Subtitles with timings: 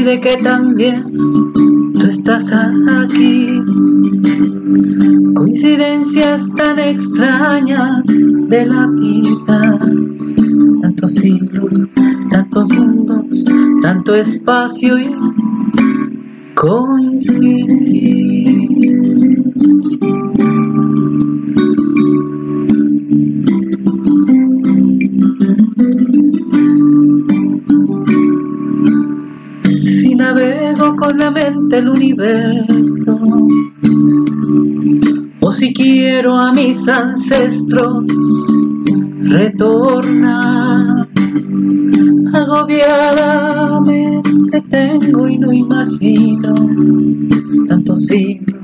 [0.00, 1.12] Coincide que también
[1.94, 3.60] tú estás aquí.
[5.34, 9.78] Coincidencias tan extrañas de la vida.
[10.80, 11.86] Tantos siglos,
[12.30, 13.44] tantos mundos,
[13.82, 15.16] tanto espacio y
[36.88, 38.04] ancestros
[39.22, 41.08] retornar,
[42.32, 46.54] agobiada mente tengo y no imagino
[47.68, 48.60] tantos siglos,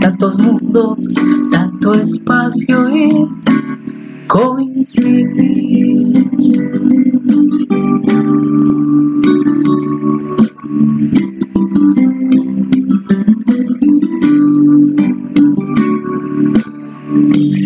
[0.00, 1.02] tantos mundos,
[1.50, 3.26] tanto espacio y
[4.26, 5.76] coincidir.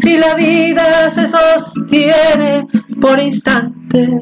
[0.00, 2.66] Si la vida se sostiene
[3.00, 4.20] por instantes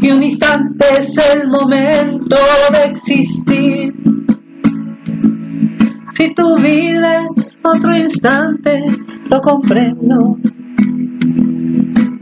[0.00, 2.36] y un instante es el momento
[2.72, 3.94] de existir.
[6.14, 8.84] Si tu vida es otro instante,
[9.30, 10.38] lo comprendo.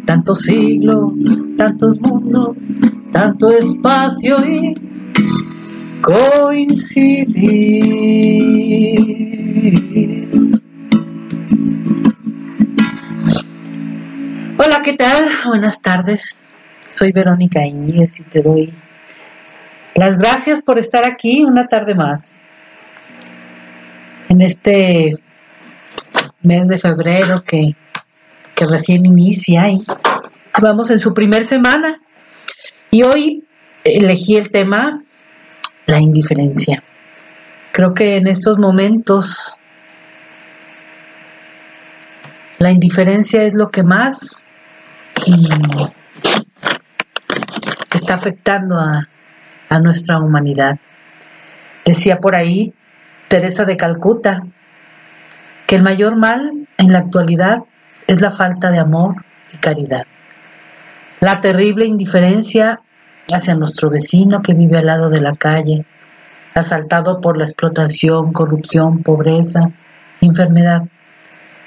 [0.04, 1.12] Tantos siglos,
[1.56, 2.56] tantos mundos,
[3.12, 4.74] tanto espacio y
[6.00, 7.22] coincidir.
[14.82, 15.30] ¿Qué tal?
[15.46, 16.36] Buenas tardes.
[16.90, 18.72] Soy Verónica Iñiguez y te doy
[19.94, 22.32] las gracias por estar aquí una tarde más.
[24.28, 25.12] En este
[26.42, 27.76] mes de febrero que,
[28.56, 29.84] que recién inicia y
[30.60, 32.00] vamos en su primer semana.
[32.90, 33.44] Y hoy
[33.84, 35.04] elegí el tema
[35.86, 36.82] la indiferencia.
[37.70, 39.56] Creo que en estos momentos
[42.58, 44.48] la indiferencia es lo que más
[47.92, 49.08] está afectando a,
[49.68, 50.78] a nuestra humanidad.
[51.84, 52.74] Decía por ahí
[53.28, 54.42] Teresa de Calcuta
[55.66, 57.58] que el mayor mal en la actualidad
[58.06, 60.04] es la falta de amor y caridad.
[61.20, 62.80] La terrible indiferencia
[63.32, 65.86] hacia nuestro vecino que vive al lado de la calle,
[66.54, 69.70] asaltado por la explotación, corrupción, pobreza,
[70.20, 70.82] enfermedad.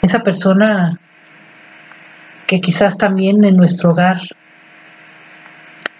[0.01, 0.99] Esa persona
[2.47, 4.19] que quizás también en nuestro hogar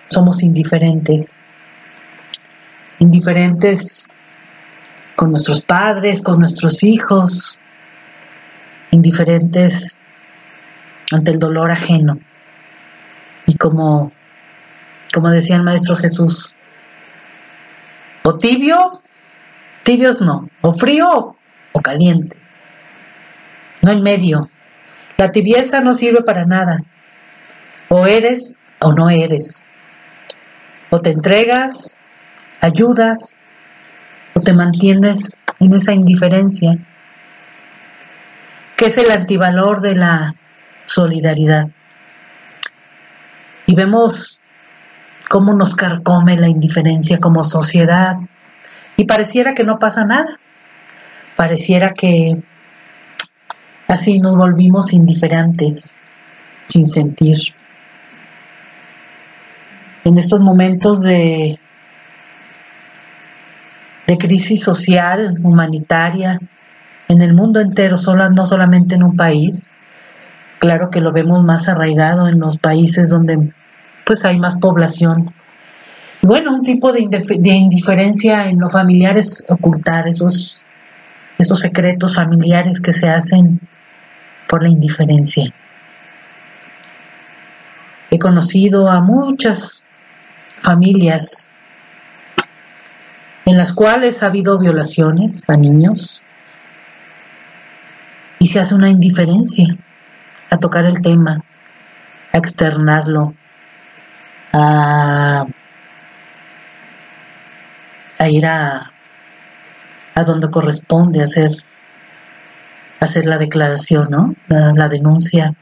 [0.08, 1.36] somos indiferentes,
[3.00, 4.14] indiferentes
[5.16, 7.60] con nuestros padres, con nuestros hijos,
[8.92, 10.00] indiferentes
[11.12, 12.20] ante el dolor ajeno.
[13.48, 14.12] Y como,
[15.14, 16.56] como decía el Maestro Jesús,
[18.24, 19.02] o tibio,
[19.84, 21.36] tibios no, o frío
[21.72, 22.38] o caliente,
[23.82, 24.50] no en medio.
[25.18, 26.84] La tibieza no sirve para nada.
[27.90, 29.64] O eres o no eres.
[30.90, 31.98] O te entregas,
[32.62, 33.38] ayudas,
[34.34, 36.78] o te mantienes en esa indiferencia,
[38.76, 40.36] que es el antivalor de la
[40.86, 41.68] solidaridad.
[43.66, 44.42] Y vemos
[45.30, 48.16] cómo nos carcome la indiferencia como sociedad
[48.98, 50.40] y pareciera que no pasa nada.
[51.36, 52.42] pareciera que
[53.88, 56.02] así nos volvimos indiferentes,
[56.68, 57.38] sin sentir.
[60.04, 61.60] En estos momentos de,
[64.20, 66.40] crisis social, humanitaria,
[67.08, 69.74] en el mundo entero, solo, no solamente en un país,
[70.60, 73.54] claro que lo vemos más arraigado en los países donde
[74.06, 75.32] pues hay más población.
[76.22, 80.66] Bueno, un tipo de, indiferencia en lo familiar es ocultar esos,
[81.38, 83.60] esos secretos familiares que se hacen
[84.48, 85.54] por la indiferencia.
[88.12, 89.86] He conocido a muchas
[90.60, 91.52] familias
[93.46, 96.24] en las cuales ha habido violaciones a niños
[98.40, 99.78] y se hace una indiferencia
[100.50, 101.44] a tocar el tema,
[102.32, 103.34] a externarlo,
[104.54, 105.46] a,
[108.28, 108.92] ir a,
[110.16, 111.52] a donde corresponde hacer,
[113.00, 114.36] hacer la declaración, ¿no?
[114.48, 115.54] La, denuncia.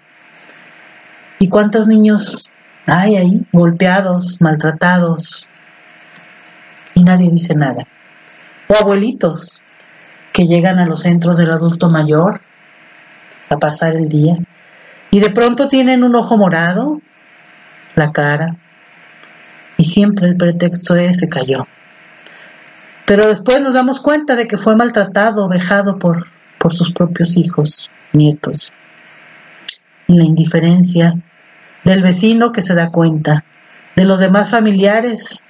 [1.39, 2.51] ¿Y cuántos niños
[2.85, 5.47] hay ahí golpeados, maltratados?
[6.93, 7.83] Y nadie dice nada.
[8.67, 9.61] O abuelitos
[10.31, 12.41] que llegan a los centros del adulto mayor
[13.49, 14.37] a pasar el día
[15.11, 16.99] y de pronto tienen un ojo morado,
[17.93, 18.55] la cara,
[19.77, 21.67] y siempre el pretexto es se cayó.
[23.05, 26.25] Pero después nos damos cuenta de que fue maltratado, vejado por,
[26.63, 28.71] por sus propios hijos, nietos.
[30.07, 31.13] Y la indiferencia
[31.83, 33.43] del vecino que se da cuenta,
[33.97, 35.45] de los demás familiares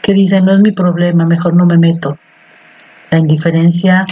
[0.00, 2.18] que dicen no es mi problema, mejor no me meto.
[3.10, 4.06] La indiferencia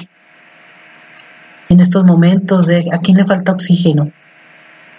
[1.71, 4.12] en estos momentos de a quién le falta oxígeno,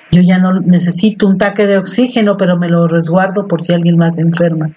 [0.09, 3.95] yo ya no necesito un taque de oxígeno, pero me lo resguardo por si alguien
[3.95, 4.71] más enferma.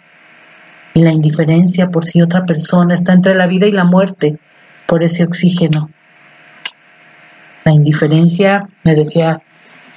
[0.93, 4.39] Y la indiferencia por si otra persona está entre la vida y la muerte
[4.87, 5.89] por ese oxígeno.
[7.71, 9.43] La indiferencia, me decía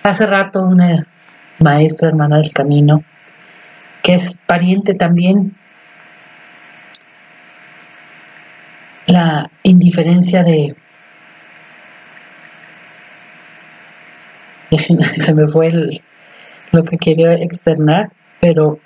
[0.03, 1.07] hace rato una
[1.57, 3.03] maestra hermana del camino,
[4.03, 5.57] que es pariente también,
[9.07, 10.75] la indiferencia de
[15.17, 15.99] se me fue
[16.71, 18.77] lo que quería externar, pero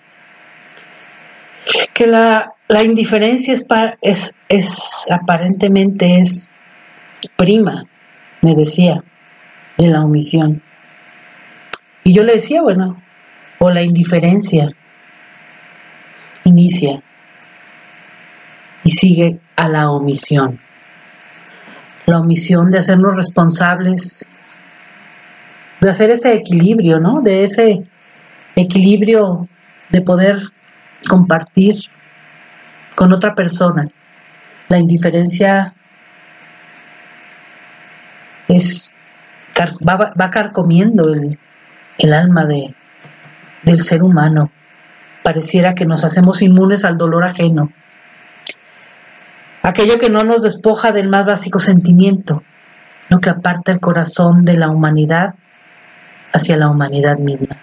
[1.94, 2.54] que la,
[2.86, 3.66] indiferencia es,
[4.01, 6.48] es, es aparentemente es
[7.36, 7.86] prima,
[8.42, 9.04] me decía,
[9.78, 10.62] de la omisión.
[12.04, 13.01] Y yo le decía, bueno,
[13.60, 14.69] o la indiferencia
[16.44, 17.04] inicia
[18.84, 20.60] y sigue a la omisión.
[22.06, 24.30] La omisión de hacernos responsables
[25.81, 27.22] de hacer ese equilibrio, ¿no?
[27.22, 27.84] De ese
[28.56, 29.48] equilibrio
[29.89, 30.38] de poder
[31.07, 31.75] compartir
[32.95, 33.88] con otra persona.
[34.69, 35.74] La indiferencia
[38.47, 38.95] es
[39.88, 41.39] va, va carcomiendo el,
[41.97, 42.75] el alma de,
[43.63, 44.51] del ser humano.
[45.23, 47.71] Pareciera que nos hacemos inmunes al dolor ajeno.
[49.61, 52.44] Aquello que no nos despoja del más básico sentimiento,
[53.09, 55.35] lo que aparta el corazón de la humanidad
[56.31, 57.57] hacia la humanidad misma.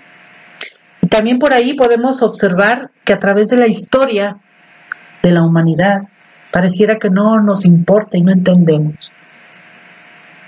[1.01, 4.39] Y también por ahí podemos observar que a través de la historia
[5.23, 6.03] de la humanidad
[6.51, 9.13] pareciera que no nos importa y no entendemos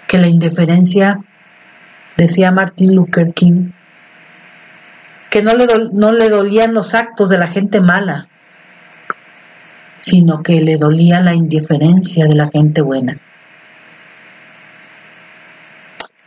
[0.07, 1.21] que la indiferencia,
[2.17, 3.73] decía Martin Luther King,
[5.31, 8.29] que no le, no le dolían los actos de la gente mala,
[9.99, 13.19] sino que le dolía la indiferencia de la gente buena.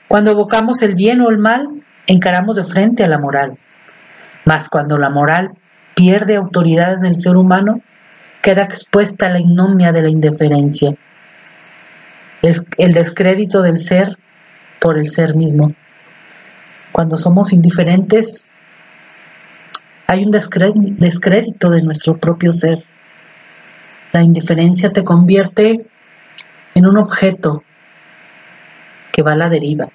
[0.08, 1.70] Cuando evocamos el bien o el mal,
[2.08, 3.58] encaramos de frente a la moral.
[4.44, 5.52] Mas cuando la moral
[5.96, 7.82] pierde autoridad en el ser humano,
[8.42, 10.96] queda expuesta a la ignomia de la indiferencia,
[12.42, 14.18] el, descrédito del ser
[14.80, 15.72] por el ser mismo.
[16.92, 18.50] Cuando somos indiferentes,
[20.08, 22.84] hay un descrédito de nuestro propio ser.
[24.12, 25.86] La indiferencia te convierte
[26.74, 27.64] en un objeto
[29.12, 29.90] que va a la deriva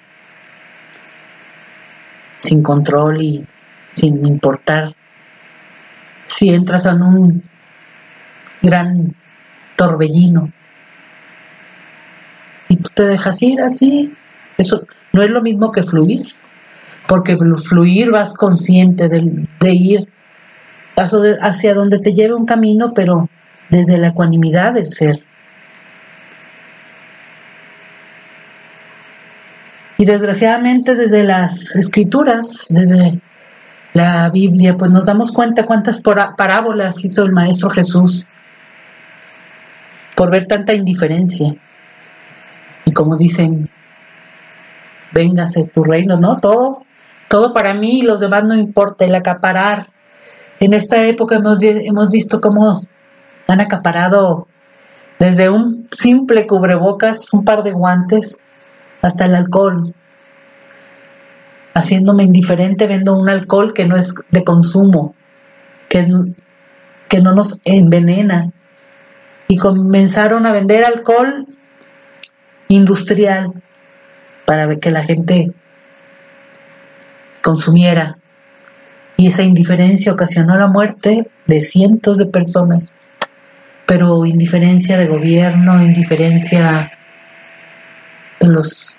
[2.39, 3.45] sin control y
[3.93, 4.95] sin importar
[6.25, 7.43] si entras en un
[8.61, 9.15] gran
[9.75, 10.51] torbellino
[12.69, 14.13] y tú te dejas ir así.
[14.57, 16.27] Eso no es lo mismo que fluir,
[17.07, 20.09] porque fluir vas consciente de, de ir
[20.95, 23.29] hacia donde te lleve un camino, pero
[23.69, 25.23] desde la ecuanimidad del ser.
[29.97, 33.19] Y desgraciadamente desde las escrituras, desde
[33.93, 38.27] la Biblia, pues nos damos cuenta cuántas parábolas hizo el Maestro Jesús
[40.15, 41.55] por ver tanta indiferencia.
[42.95, 43.69] Como dicen,
[45.11, 46.37] véngase tu reino, ¿no?
[46.37, 46.83] Todo,
[47.27, 49.89] todo para mí y los demás no importa, el acaparar.
[50.59, 52.81] En esta época hemos, hemos visto cómo
[53.47, 54.47] han acaparado
[55.19, 58.41] desde un simple cubrebocas, un par de guantes,
[59.01, 59.93] hasta el alcohol.
[61.73, 65.13] Haciéndome indiferente, vendo un alcohol que no es de consumo,
[65.89, 66.07] que,
[67.09, 68.51] que no nos envenena.
[69.49, 71.45] Y comenzaron a vender alcohol
[72.67, 73.53] industrial
[74.45, 75.51] para que la gente
[77.41, 78.17] consumiera.
[79.17, 82.93] Y esa indiferencia ocasionó la muerte de cientos de personas.
[83.85, 86.91] Pero indiferencia de gobierno, indiferencia
[88.39, 88.97] de los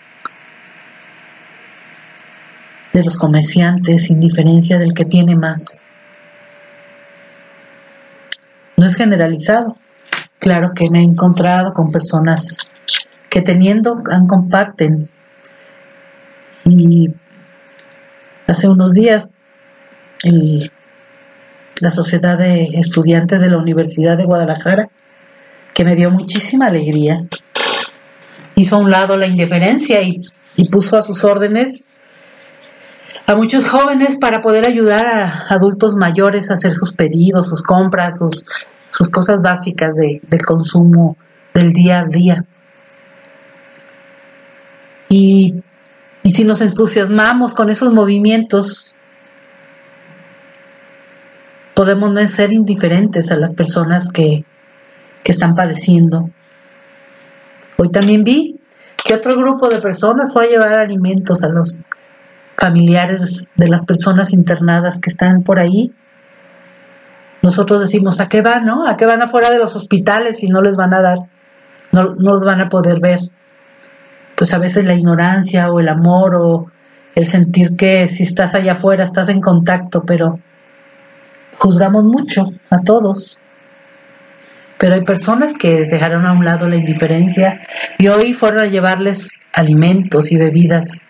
[2.92, 5.82] de los comerciantes, indiferencia del que tiene más.
[8.78, 9.76] No es generalizado.
[10.38, 12.70] Claro que me he encontrado con personas
[13.36, 15.10] que teniendo comparten
[16.64, 17.10] y
[18.46, 19.28] hace unos días
[21.82, 24.88] la Sociedad de Estudiantes de la Universidad de Guadalajara,
[25.74, 27.18] que me dio muchísima alegría,
[28.54, 30.18] hizo a un lado la indiferencia y,
[30.72, 31.82] puso a sus órdenes
[33.26, 38.18] a muchos jóvenes para poder ayudar a adultos mayores a hacer sus pedidos, sus compras,
[38.18, 38.46] sus,
[38.88, 41.18] sus cosas básicas de, del consumo
[41.52, 42.46] del día a día.
[45.08, 45.62] Y
[46.26, 48.96] y si nos entusiasmamos con esos movimientos,
[51.72, 54.44] podemos ser indiferentes a las personas que,
[55.22, 56.30] que están padeciendo.
[57.76, 58.58] Hoy también vi
[59.04, 61.84] que otro grupo de personas fue a llevar alimentos a los
[62.56, 65.92] familiares de las personas internadas que están por ahí.
[67.40, 68.84] Nosotros decimos, ¿a qué van, no?
[68.88, 71.18] ¿A qué van afuera de los hospitales y no les van a dar?
[71.92, 73.20] No, no los van a poder ver
[74.36, 76.70] pues a veces la ignorancia o el amor o
[77.14, 80.38] el sentir que si estás allá afuera estás en contacto, pero
[81.58, 83.40] juzgamos mucho a todos.
[84.78, 87.60] Pero hay personas que dejaron a un lado la indiferencia
[87.98, 91.00] y hoy fueron a llevarles alimentos y bebidas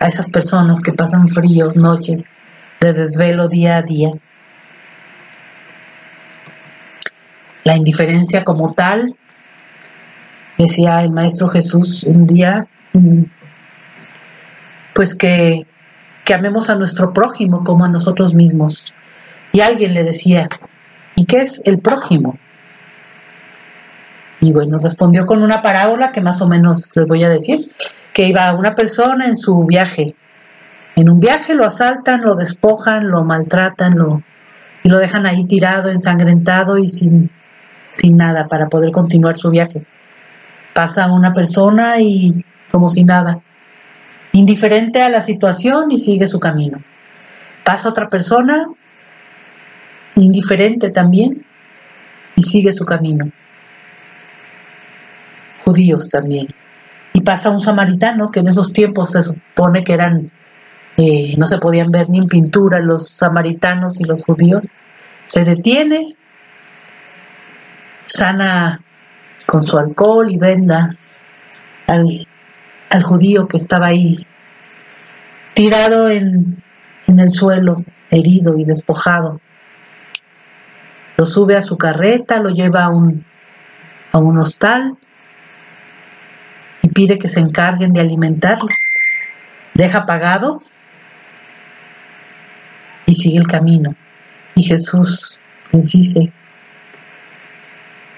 [0.00, 2.32] a esas personas que pasan fríos, noches
[2.80, 4.10] de desvelo día a día.
[7.62, 9.14] La indiferencia como tal,
[10.58, 12.66] decía el Maestro Jesús un día,
[14.94, 15.66] pues que,
[16.24, 18.94] que amemos a nuestro prójimo como a nosotros mismos.
[19.52, 20.48] Y alguien le decía,
[21.16, 22.38] ¿y qué es el prójimo?
[24.40, 27.58] Y bueno, respondió con una parábola que más o menos les voy a decir,
[28.12, 30.14] que iba una persona en su viaje.
[30.96, 34.22] En un viaje lo asaltan, lo despojan, lo maltratan, lo,
[34.82, 37.30] y lo dejan ahí tirado, ensangrentado y sin,
[37.96, 39.84] sin nada para poder continuar su viaje.
[40.74, 43.40] Pasa una persona y como si nada,
[44.32, 46.82] indiferente a la situación y sigue su camino.
[47.64, 48.68] Pasa otra persona,
[50.16, 51.44] indiferente también,
[52.34, 53.30] y sigue su camino.
[55.64, 56.48] Judíos también.
[57.12, 60.32] Y pasa un samaritano, que en esos tiempos se supone que eran,
[60.96, 64.72] eh, no se podían ver ni en pintura los samaritanos y los judíos.
[65.26, 66.16] Se detiene,
[68.04, 68.80] sana
[69.52, 70.96] con su alcohol y venda
[71.86, 72.26] al
[72.92, 74.26] al judío que estaba ahí,
[75.54, 76.62] tirado en,
[77.06, 77.76] el suelo,
[78.10, 79.40] herido y despojado.
[81.16, 83.24] Lo sube a su carreta, lo lleva a un,
[84.12, 84.98] a un hostal
[86.82, 88.68] y pide que se encarguen de alimentarlo.
[89.72, 90.62] Deja pagado
[93.06, 93.94] y sigue el camino.
[94.54, 95.40] Y Jesús
[95.70, 96.30] les dice,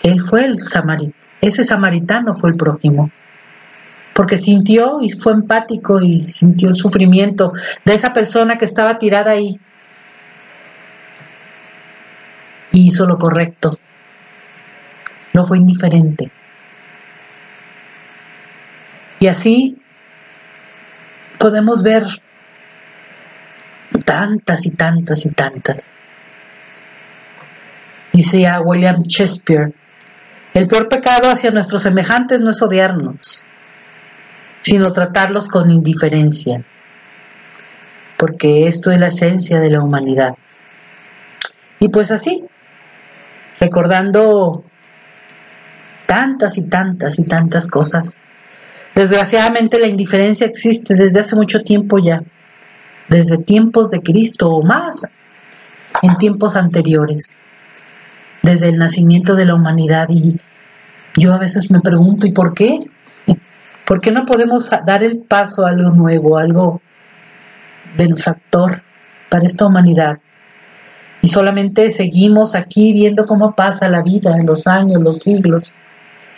[0.02, 3.10] Él fue el samaritano, ese samaritano fue el prójimo
[4.14, 7.52] porque sintió y fue empático y sintió el sufrimiento
[7.84, 9.58] de esa persona que estaba tirada ahí.
[12.72, 13.78] Y hizo lo correcto.
[15.32, 16.30] No fue indiferente.
[19.18, 19.78] Y así
[21.38, 22.04] podemos ver
[24.04, 25.86] tantas y tantas y tantas.
[28.12, 29.72] Dice a William Shakespeare,
[30.54, 33.44] el peor pecado hacia nuestros semejantes no es odiarnos,
[34.60, 36.64] sino tratarlos con indiferencia,
[38.16, 40.34] porque esto es la esencia de la humanidad.
[41.80, 42.44] Y pues así,
[43.60, 44.64] recordando
[46.06, 48.16] tantas y tantas y tantas cosas.
[48.94, 52.22] Desgraciadamente la indiferencia existe desde hace mucho tiempo ya,
[53.08, 55.02] desde tiempos de Cristo o más,
[56.02, 57.36] en tiempos anteriores,
[58.44, 60.08] desde el nacimiento de la humanidad.
[60.10, 60.38] Y
[61.16, 62.78] yo a veces me pregunto, ¿y por qué?
[63.86, 66.80] ¿Por qué no podemos dar el paso a algo nuevo, algo
[67.96, 68.82] benefactor
[69.30, 70.18] para esta humanidad?
[71.22, 75.74] Y solamente seguimos aquí viendo cómo pasa la vida, en los años, los siglos,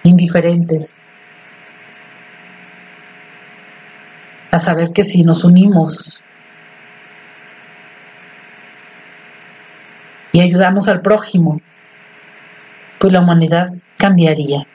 [0.04, 0.96] indiferentes.
[4.52, 6.24] A saber que si nos unimos
[10.32, 11.60] y ayudamos al prójimo,
[12.98, 14.66] pues la humanidad cambiaría.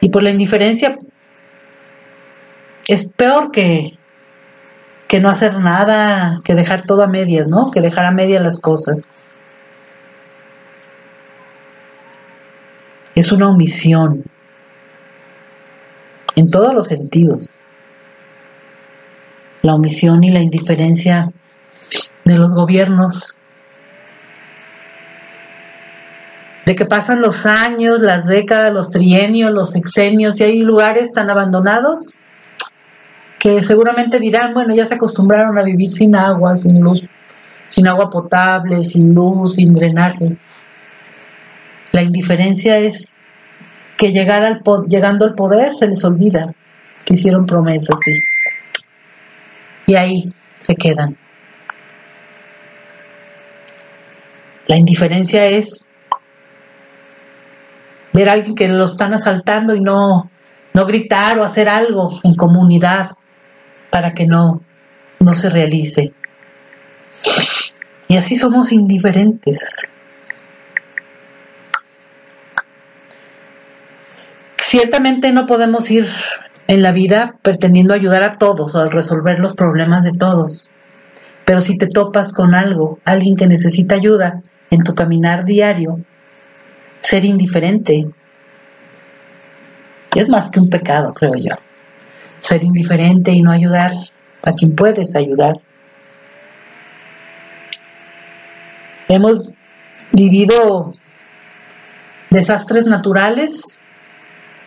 [0.00, 0.96] Y por la indiferencia
[2.86, 3.98] es peor que,
[5.08, 7.70] que no hacer nada, que dejar todo a medias, ¿no?
[7.70, 9.08] Que dejar a medias las cosas.
[13.14, 14.24] Es una omisión
[16.36, 17.58] en todos los sentidos.
[19.62, 21.32] La omisión y la indiferencia
[22.24, 23.38] de los gobiernos
[26.66, 31.30] de que pasan los años, las décadas, los trienios, los sexenios y hay lugares tan
[31.30, 32.14] abandonados
[33.38, 37.04] que seguramente dirán, bueno, ya se acostumbraron a vivir sin agua, sin luz,
[37.68, 40.40] sin agua potable, sin luz, sin drenajes.
[41.92, 43.16] La indiferencia es
[43.96, 46.52] que llegar al llegando al poder se les olvida
[47.04, 48.00] que hicieron promesas
[49.86, 51.16] y ahí se quedan.
[54.66, 55.86] La indiferencia es
[58.12, 60.30] ver a alguien que lo están asaltando y no,
[60.74, 63.10] no gritar o hacer algo en comunidad
[63.90, 64.62] para que no,
[65.20, 66.12] no se realice.
[68.08, 69.88] Y así somos indiferentes.
[74.58, 76.08] Ciertamente no podemos ir
[76.66, 80.70] en la vida pretendiendo ayudar a todos o al resolver los problemas de todos.
[81.44, 85.94] Pero si te topas con algo, alguien que necesita ayuda en tu caminar diario,
[87.00, 88.06] ser indiferente.
[90.14, 91.54] Es más que un pecado, creo yo.
[92.40, 93.92] Ser indiferente y no ayudar
[94.42, 95.54] a quien puedes ayudar.
[99.08, 99.52] Hemos
[100.12, 100.92] vivido
[102.30, 103.80] desastres naturales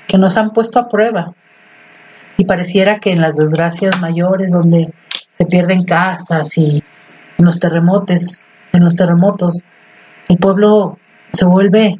[0.08, 1.34] que nos han puesto a prueba.
[2.38, 4.94] Y pareciera que en las desgracias mayores donde
[5.38, 6.84] se pierden casas y
[7.38, 9.62] en los terremotos, en los terremotos,
[10.30, 10.98] el pueblo
[11.32, 12.00] se vuelve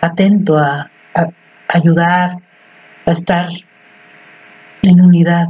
[0.00, 0.88] atento a,
[1.68, 2.38] ayudar,
[3.06, 3.48] a estar
[4.82, 5.48] en unidad.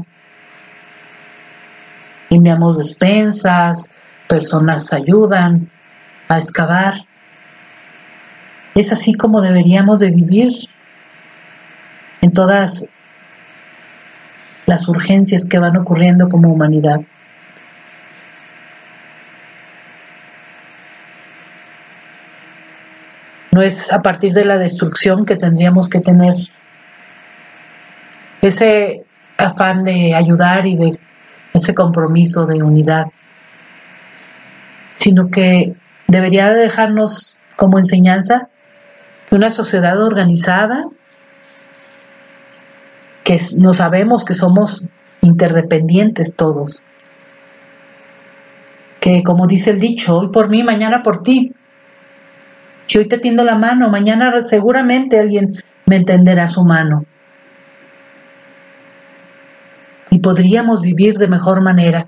[2.30, 3.92] Enviamos despensas,
[4.28, 5.70] personas ayudan
[6.28, 6.94] a excavar.
[8.74, 10.52] Es así como deberíamos de vivir
[12.22, 12.88] en todas
[14.64, 17.00] las urgencias que van ocurriendo como humanidad.
[23.52, 26.34] No es a partir de la destrucción que tendríamos que tener
[28.40, 29.04] ese
[29.36, 30.98] afán de ayudar y de
[31.52, 33.06] ese compromiso de unidad,
[34.96, 35.74] sino que
[36.08, 38.48] debería dejarnos como enseñanza
[39.28, 40.84] que una sociedad organizada,
[43.22, 44.88] que no sabemos que somos
[45.20, 46.82] interdependientes todos,
[48.98, 51.54] que como dice el dicho, hoy por mí, mañana por ti,
[52.86, 55.52] si hoy te tiendo la mano, mañana seguramente alguien
[55.86, 57.04] me entenderá su mano.
[60.10, 62.06] Y podríamos vivir de mejor manera.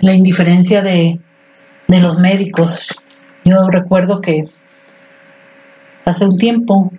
[0.00, 1.20] La indiferencia de,
[1.86, 3.02] de los médicos.
[3.44, 4.42] Yo recuerdo que
[6.04, 6.90] hace un tiempo,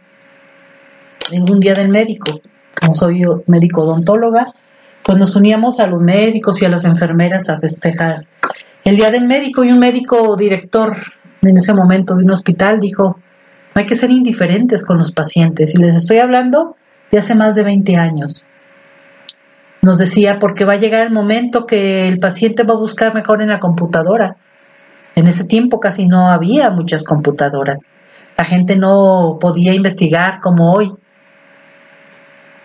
[1.32, 2.40] en un día del médico,
[2.80, 4.54] como soy médico odontóloga,
[5.10, 8.28] pues nos uníamos a los médicos y a las enfermeras a festejar.
[8.84, 10.96] El día del médico y un médico director
[11.42, 13.18] en ese momento de un hospital dijo,
[13.74, 15.74] no hay que ser indiferentes con los pacientes.
[15.74, 16.76] Y les estoy hablando
[17.10, 18.46] de hace más de 20 años.
[19.82, 23.42] Nos decía, porque va a llegar el momento que el paciente va a buscar mejor
[23.42, 24.36] en la computadora.
[25.16, 27.90] En ese tiempo casi no había muchas computadoras.
[28.38, 30.94] La gente no podía investigar como hoy.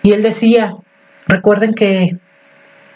[0.02, 0.76] Y él decía,
[1.26, 2.18] recuerden que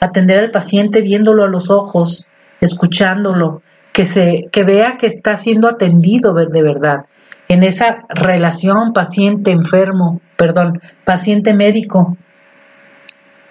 [0.00, 2.28] atender al paciente viéndolo a los ojos,
[2.61, 7.06] escuchándolo, que, se, que vea que está siendo atendido de verdad,
[7.48, 12.16] en esa relación paciente-enfermo, perdón, paciente-médico.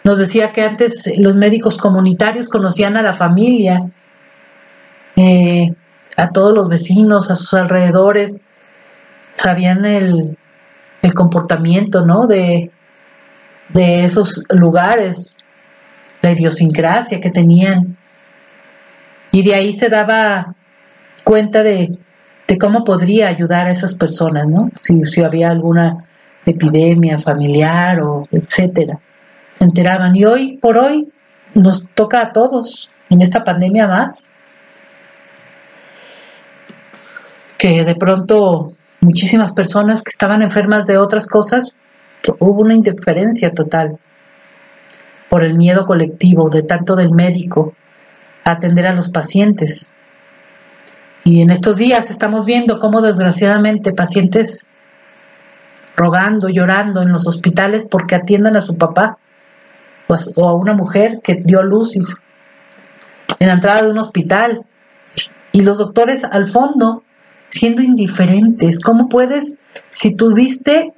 [0.04, 3.82] Nos decía que antes los médicos comunitarios conocían a la familia,
[5.16, 5.74] eh,
[6.16, 8.42] a todos los vecinos, a sus alrededores,
[9.34, 10.38] sabían el,
[11.02, 12.28] el comportamiento ¿no?
[12.28, 12.72] de,
[13.70, 15.44] de esos lugares,
[16.22, 17.98] la idiosincrasia que tenían.
[19.32, 20.56] Y de ahí se daba
[21.24, 21.98] cuenta de,
[22.48, 24.70] de cómo podría ayudar a esas personas, ¿no?
[24.82, 26.06] Si, si había alguna
[26.46, 29.00] epidemia familiar o etcétera.
[29.52, 30.16] Se enteraban.
[30.16, 31.12] Y hoy por hoy
[31.54, 34.30] nos toca a todos, en esta pandemia más,
[37.58, 41.74] que de pronto muchísimas personas que estaban enfermas de otras cosas,
[42.40, 44.00] hubo una indiferencia total
[45.30, 47.74] por el miedo colectivo de tanto del médico
[48.44, 49.92] atender a los pacientes.
[51.24, 54.70] Y en estos días estamos viendo cómo desgraciadamente pacientes
[55.96, 59.18] rogando, llorando en los hospitales porque atiendan a su papá
[60.36, 61.96] o a una mujer que dio luz
[63.40, 64.66] en la entrada de un hospital
[65.52, 67.04] y los doctores al fondo
[67.50, 68.80] siendo indiferentes.
[68.80, 69.58] ¿Cómo puedes,
[69.90, 70.94] si tuviste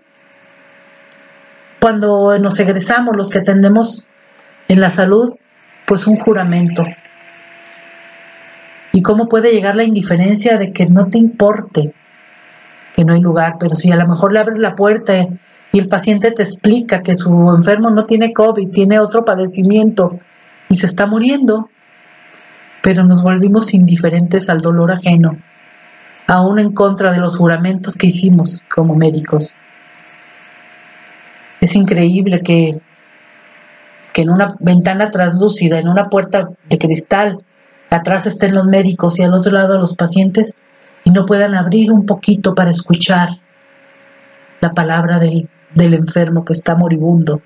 [1.80, 4.09] cuando nos egresamos los que atendemos
[4.70, 5.36] en la salud,
[5.86, 6.86] pues un juramento?
[8.94, 11.94] ¿Y cómo puede llegar la indiferencia de que no te importe
[12.96, 13.58] que no hay lugar?
[13.60, 15.28] Pero si a lo mejor le abres la puerta
[15.74, 20.18] y el paciente te explica que su enfermo no tiene COVID, tiene otro padecimiento
[20.70, 21.70] y se está muriendo,
[22.82, 25.38] pero nos volvimos indiferentes al dolor ajeno
[26.30, 29.56] aún en contra de los juramentos que hicimos como médicos.
[31.60, 32.80] Es increíble que,
[34.22, 37.44] en una ventana translúcida, en una puerta de cristal,
[37.90, 40.60] atrás estén los médicos y al otro lado los pacientes
[41.04, 43.30] y no puedan abrir un poquito para escuchar
[44.62, 47.42] la palabra del, del enfermo que está moribundo.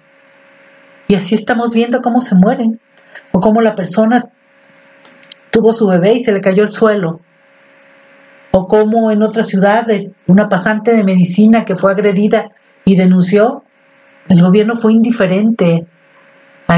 [1.07, 2.79] Y así estamos viendo cómo se mueren
[3.31, 4.29] o cómo la persona
[5.51, 7.21] tuvo su bebé y se le cayó el suelo
[8.55, 9.87] o como en otra ciudad
[10.27, 12.51] una pasante de medicina que fue agredida
[12.85, 13.63] y denunció,
[14.29, 15.87] el gobierno fue indiferente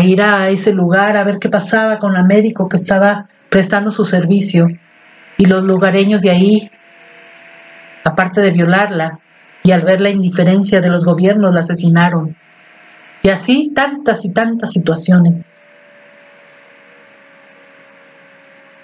[0.01, 4.05] ir a ese lugar a ver qué pasaba con la médico que estaba prestando su
[4.05, 4.67] servicio
[5.37, 6.71] y los lugareños de ahí,
[8.03, 9.19] aparte de violarla
[9.63, 12.35] y al ver la indiferencia de los gobiernos, la asesinaron.
[13.23, 15.47] Y así tantas y tantas situaciones.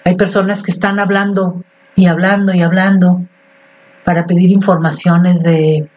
[0.04, 1.62] Hay personas que están hablando
[1.94, 3.22] y hablando y hablando
[4.04, 5.88] para pedir informaciones de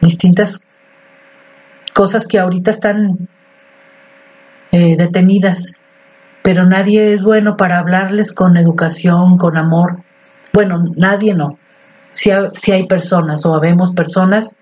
[0.00, 0.66] distintas
[1.92, 3.28] cosas que ahorita están
[4.72, 5.80] eh, detenidas,
[6.42, 10.02] pero nadie es bueno para hablarles con educación, con amor.
[10.52, 11.58] Bueno, nadie no.
[12.12, 14.56] Si, hay personas o habemos personas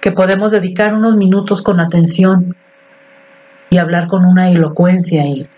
[0.00, 2.56] que podemos dedicar unos minutos con atención
[3.70, 5.48] y hablar con una elocuencia y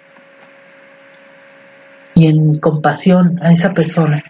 [2.14, 4.22] y en compasión a esa persona.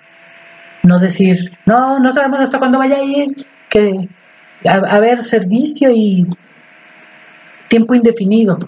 [0.83, 4.09] No decir, no, no sabemos hasta cuándo vaya a ir, que
[4.67, 6.27] a, haber servicio y
[7.69, 8.59] tiempo indefinido.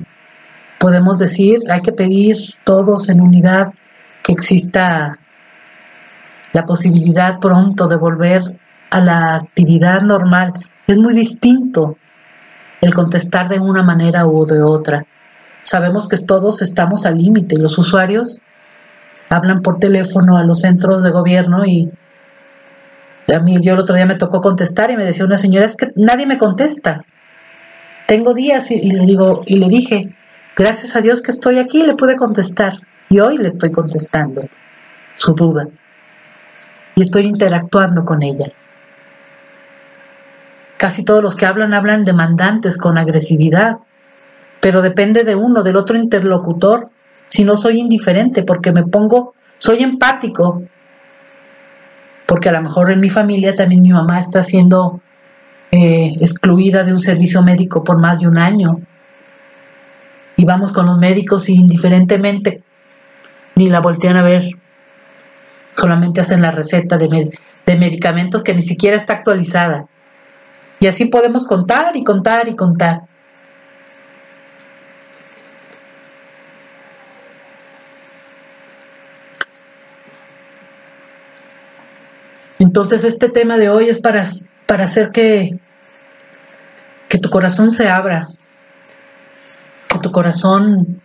[0.79, 3.73] Podemos decir, hay que pedir todos en unidad
[4.23, 5.19] que exista
[6.53, 8.43] la posibilidad pronto de volver
[8.91, 10.53] a la actividad normal.
[10.87, 11.97] Es muy distinto
[12.81, 15.07] el contestar de una manera u de otra.
[15.63, 17.59] Sabemos que todos estamos al límite.
[17.59, 18.43] Los usuarios
[19.29, 21.91] hablan por teléfono a los centros de gobierno y
[23.35, 25.75] a mí yo el otro día me tocó contestar y me decía una señora, es
[25.75, 27.05] que nadie me contesta.
[28.07, 30.15] Tengo días y, le digo y le dije,
[30.57, 32.73] gracias a Dios que estoy aquí, le pude contestar.
[33.09, 34.49] Y hoy le estoy contestando
[35.15, 35.69] su duda.
[36.97, 38.49] Y estoy interactuando con ella.
[40.77, 43.77] Casi todos los que hablan hablan demandantes con agresividad,
[44.61, 46.91] pero depende de uno, del otro interlocutor,
[47.29, 50.63] si no soy indiferente, porque me pongo, soy empático,
[52.27, 55.01] porque a lo mejor en mi familia también mi mamá está siendo
[55.71, 58.81] eh, excluida de un servicio médico por más de un año.
[60.37, 62.63] Y vamos con los médicos y indiferentemente
[63.55, 64.51] ni la voltean a ver,
[65.75, 67.31] solamente hacen la receta de,
[67.65, 69.87] de medicamentos que ni siquiera está actualizada.
[70.79, 73.03] Y así podemos contar y contar y contar.
[82.59, 84.25] Entonces este tema de hoy es para,
[84.67, 85.59] para hacer que,
[87.09, 88.29] que tu corazón se abra,
[90.01, 91.03] tu corazón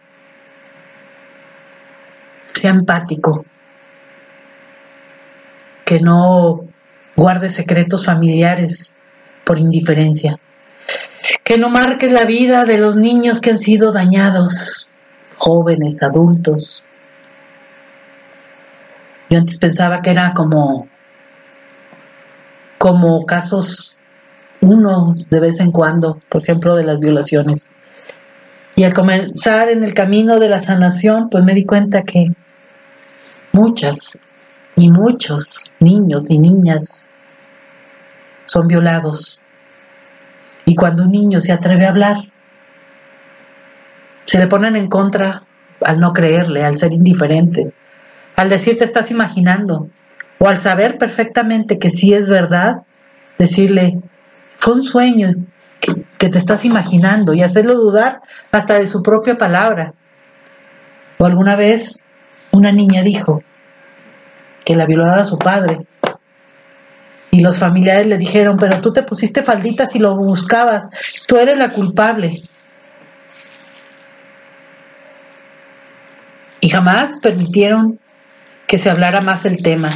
[2.53, 3.45] sea empático,
[5.85, 6.61] que no
[7.15, 8.93] guarde secretos familiares
[9.43, 10.39] por indiferencia,
[11.43, 14.89] que no marques la vida de los niños que han sido dañados,
[15.37, 16.83] jóvenes, adultos.
[19.29, 20.87] Yo antes pensaba que era como
[22.77, 23.95] como casos
[24.61, 27.71] uno de vez en cuando, por ejemplo, de las violaciones.
[28.75, 32.27] Y al comenzar en el camino de la sanación, pues me di cuenta que,
[33.51, 34.21] muchas
[34.75, 37.05] y muchos niños y niñas
[38.45, 39.41] son violados.
[40.65, 42.17] Y cuando un niño se atreve a hablar,
[44.25, 45.43] se le ponen en contra
[45.83, 47.73] al no creerle, al ser indiferentes,
[48.35, 49.89] al decir te estás imaginando,
[50.39, 52.83] o al saber perfectamente que sí es verdad,
[53.37, 53.99] decirle,
[54.57, 55.33] fue un sueño
[55.81, 59.93] que, te estás imaginando y hacerlo dudar hasta de su propia palabra.
[61.17, 62.03] O alguna vez
[62.51, 63.43] una niña dijo
[64.63, 65.87] que la violaba a su padre
[67.31, 70.89] y los familiares le dijeron, pero tú te pusiste falditas y lo buscabas,
[71.27, 72.41] tú eres la culpable.
[76.59, 77.99] Y jamás permitieron
[78.67, 79.89] que se hablara más el tema.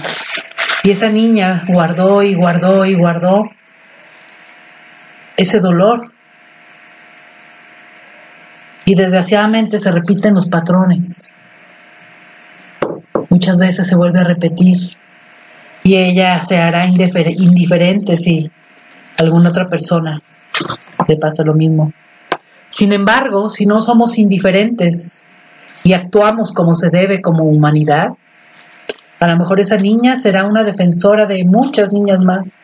[0.83, 3.43] Y esa niña guardó y guardó y guardó
[5.37, 6.11] ese dolor.
[8.85, 11.33] Y desgraciadamente se repiten los patrones.
[13.29, 14.77] Muchas veces se vuelve a repetir
[15.83, 18.51] y ella se hará indiferente si
[19.17, 20.21] alguna otra persona
[21.07, 21.93] le pasa lo mismo.
[22.69, 25.25] Sin embargo, si no somos indiferentes
[25.83, 28.09] y actuamos como se debe como humanidad,
[29.19, 32.55] a lo mejor esa niña será una defensora de muchas niñas más.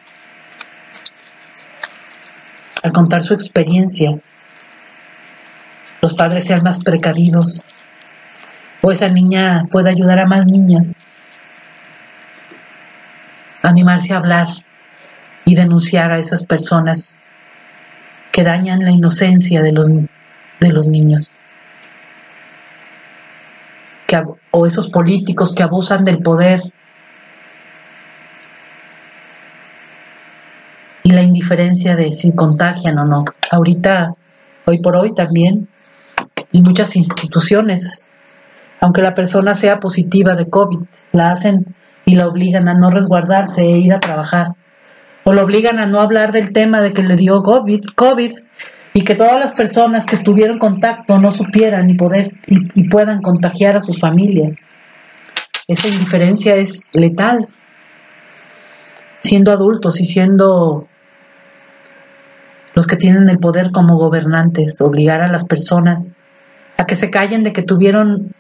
[2.84, 4.18] Al contar su experiencia,
[6.02, 7.64] los padres sean más precavidos
[8.82, 10.96] o esa niña pueda ayudar a más niñas
[13.62, 14.48] animarse a hablar
[15.46, 17.20] y denunciar a esas personas
[18.32, 21.32] que dañan la inocencia de los, de los niños.
[24.08, 26.62] Que, o esos políticos que abusan del poder
[31.04, 33.26] y la indiferencia de si contagian o no.
[33.52, 34.14] Ahorita,
[34.66, 35.68] hoy por hoy también,
[36.52, 38.12] y muchas instituciones,
[38.80, 40.80] aunque la persona sea positiva de COVID,
[41.12, 44.56] la hacen y la obligan a no resguardarse e ir a trabajar.
[45.24, 48.34] O la obligan a no hablar del tema de que le dio COVID, COVID
[48.94, 53.22] y que todas las personas que estuvieron en contacto no supieran y, poder, y, puedan
[53.22, 54.66] contagiar a sus familias.
[55.68, 57.48] Esa indiferencia es letal.
[59.22, 60.88] Siendo adultos y siendo
[62.74, 66.14] los que tienen el poder como gobernantes, obligar a las personas
[66.78, 68.34] a que se callen de que tuvieron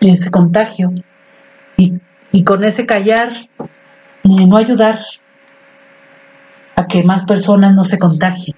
[0.00, 0.90] ese contagio
[1.76, 1.98] y
[2.34, 4.98] y con ese callar eh, no ayudar
[6.74, 8.56] a que más personas no se contagien.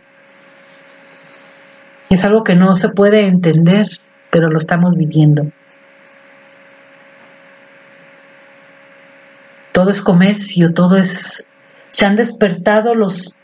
[2.08, 3.86] Es algo que no se puede entender,
[4.30, 5.52] pero lo estamos viviendo.
[9.72, 11.52] Todo es comercio, todo es...
[11.90, 13.34] Se han despertado los,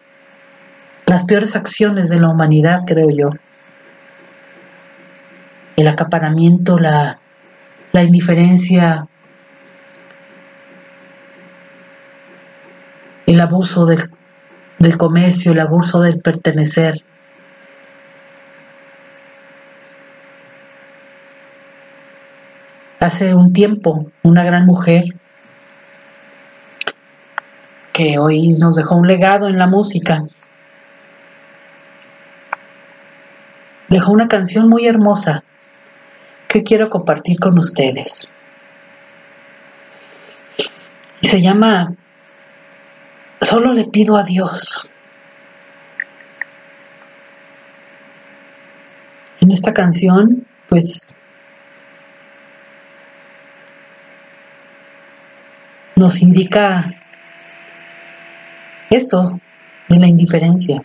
[1.07, 3.31] las peores acciones de la humanidad, creo yo.
[5.77, 7.19] El acaparamiento, la,
[7.93, 9.07] la indiferencia,
[13.27, 17.03] el abuso del, comercio, el abuso del pertenecer.
[23.01, 25.05] Hace un tiempo, una gran mujer
[27.93, 30.25] que hoy nos dejó un legado en la música,
[33.93, 35.45] dejó una canción muy hermosa
[36.49, 38.33] que quiero compartir con ustedes.
[41.21, 41.95] Se llama
[43.43, 44.89] Solo le pido a Dios.
[49.41, 51.11] En esta canción, pues,
[55.97, 56.95] nos indica
[58.89, 59.39] eso
[59.89, 60.83] de la indiferencia.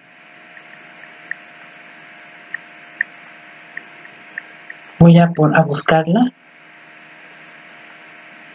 [5.00, 6.32] Voy a, a buscarla,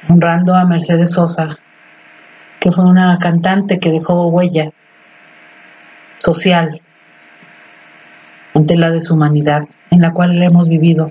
[0.09, 1.59] honrando a Mercedes Sosa
[2.63, 4.71] que fue una cantante que dejó huella
[6.17, 6.81] social
[8.55, 11.11] ante la deshumanidad en la cual hemos vivido.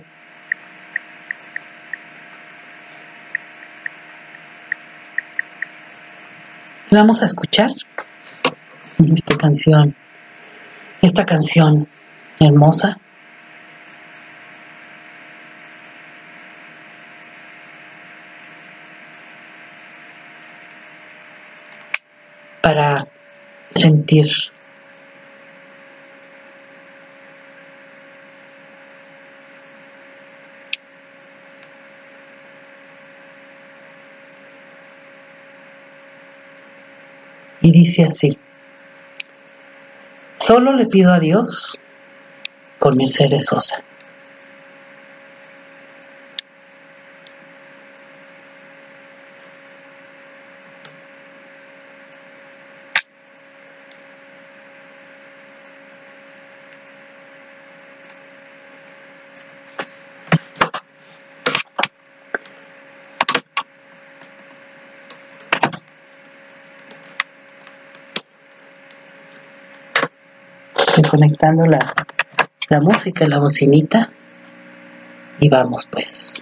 [6.89, 7.71] Vamos a escuchar
[9.13, 9.93] esta canción,
[11.01, 11.89] esta canción
[12.39, 12.97] hermosa
[22.71, 23.05] para
[23.75, 24.27] sentir.
[37.59, 38.37] Y dice así,
[40.37, 41.77] solo le pido a Dios
[42.79, 43.83] con Mercedes Sosa.
[70.93, 71.93] Estoy conectando la,
[72.69, 74.09] la música, la bocinita.
[75.39, 76.41] Y vamos pues.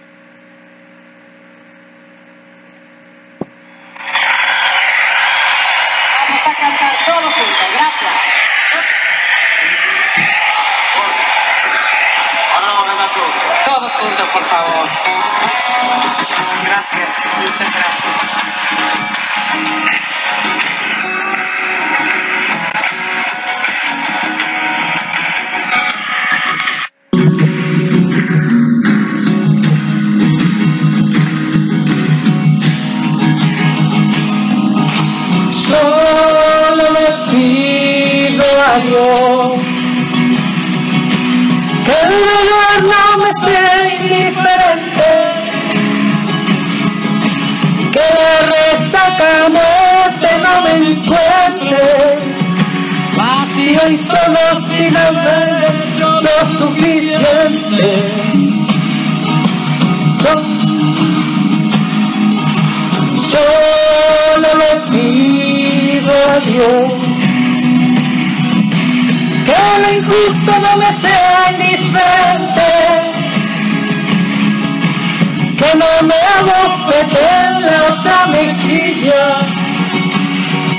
[75.74, 79.36] No me abofete en la otra mejilla,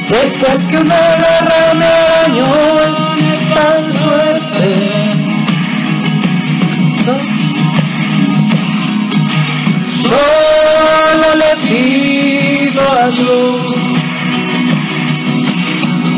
[0.10, 3.68] después que una guerra me con esta
[4.00, 4.68] suerte.
[10.02, 13.82] Solo le pido a Dios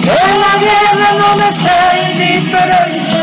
[0.01, 3.22] que la guerra no me sea indiferente.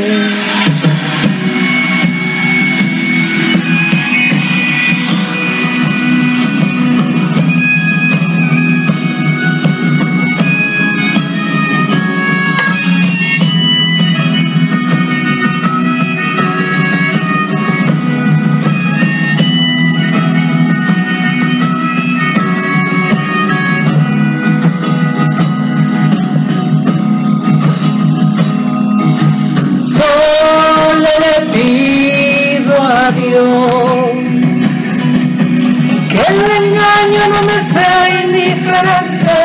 [36.39, 39.37] El engaño no me sea indiferente.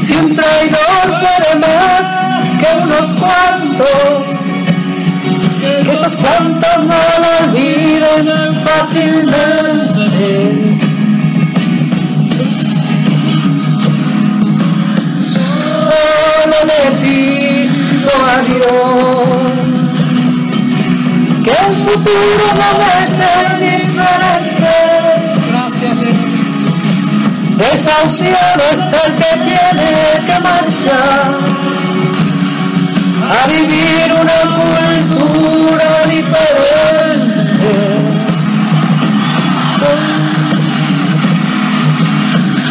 [0.00, 4.24] Si un traidor puede más que unos cuantos,
[5.84, 8.24] que esos cuantos no lo olviden
[8.64, 9.67] fácilmente.
[21.98, 24.74] Futuro no me sea diferente.
[27.56, 31.38] Desahuciado está el que tiene que marchar
[33.30, 37.74] a vivir una cultura diferente.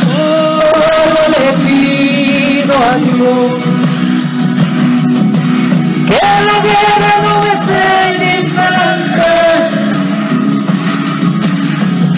[0.01, 3.63] Solo le pido a Dios
[6.07, 8.26] que la guerra no me sea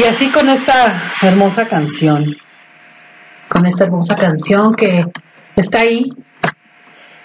[0.00, 2.34] Y así con esta hermosa canción,
[3.50, 5.04] con esta hermosa canción que
[5.56, 6.08] está ahí,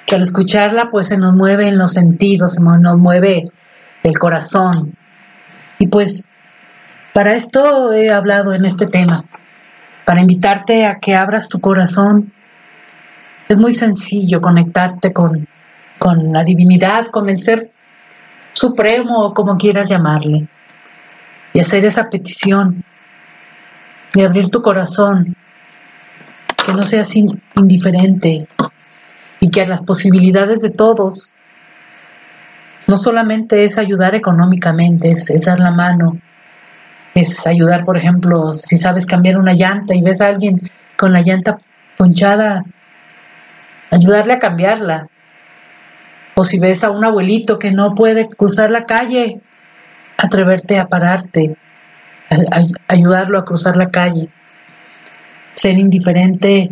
[0.05, 3.45] que al escucharla pues se nos mueve en los sentidos, se nos mueve
[4.03, 4.93] el corazón.
[5.79, 6.27] Y pues
[7.13, 9.23] para esto he hablado en este tema,
[10.03, 12.33] para invitarte a que abras tu corazón.
[13.47, 15.47] Es muy sencillo conectarte con,
[15.97, 17.71] con la divinidad, con el ser
[18.51, 20.49] supremo o como quieras llamarle,
[21.55, 22.83] y hacer esa petición
[24.13, 25.37] y abrir tu corazón,
[26.65, 28.45] que no seas indiferente
[29.39, 31.37] y que a las posibilidades de todos
[32.87, 36.19] no solamente es ayudar económicamente, es, es, dar la mano,
[37.13, 40.59] es ayudar, por ejemplo, si sabes cambiar una llanta y ves a alguien
[40.97, 41.57] con la llanta
[41.95, 42.65] ponchada,
[43.91, 45.07] ayudarle a cambiarla.
[46.35, 49.39] O si ves a un abuelito que no puede cruzar la calle,
[50.17, 51.55] atreverte a pararte,
[52.87, 54.29] ayudarlo a cruzar la calle.
[55.53, 56.71] Ser indiferente.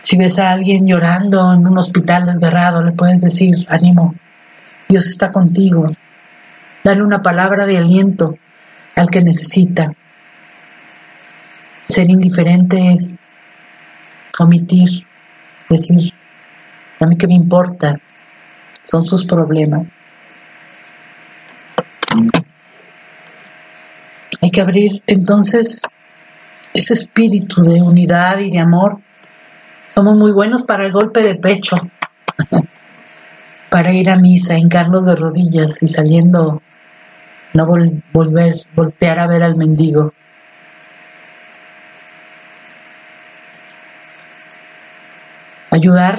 [0.00, 4.14] Si ves a alguien llorando en un hospital desgarrado, le puedes decir, ánimo,
[4.88, 5.90] Dios está contigo.
[6.84, 8.38] Dale una palabra de aliento
[8.94, 9.92] al que necesita.
[11.88, 13.20] Ser indiferente es
[14.38, 15.06] omitir,
[15.68, 16.12] decir,
[17.00, 18.00] a mí que me importa,
[18.84, 19.97] son sus problemas.
[24.40, 25.96] Hay que abrir entonces
[26.72, 28.98] ese espíritu de unidad y de amor.
[29.88, 31.74] Somos muy buenos para el golpe de pecho,
[33.70, 36.62] para ir a misa, hincarnos de rodillas y saliendo,
[37.54, 37.66] no
[38.12, 40.12] volver, voltear a ver al mendigo.
[45.70, 46.18] Ayudar